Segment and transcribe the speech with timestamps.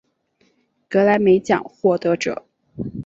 [0.89, 2.47] 格莱美奖获得者。